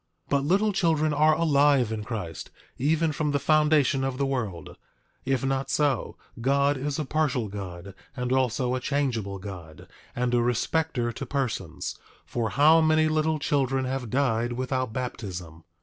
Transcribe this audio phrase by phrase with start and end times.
[0.29, 4.75] 8:12 But little children are alive in Christ, even from the foundation of the world;
[5.25, 10.41] if not so, God is a partial God, and also a changeable God, and a
[10.41, 15.65] respecter to persons; for how many little children have died without baptism!